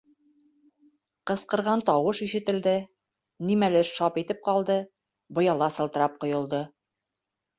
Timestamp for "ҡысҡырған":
1.31-1.83